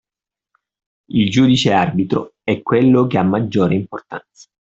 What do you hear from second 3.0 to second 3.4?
che ha